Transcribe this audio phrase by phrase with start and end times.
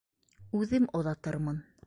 [0.61, 1.63] Үҙем оҙатырмын.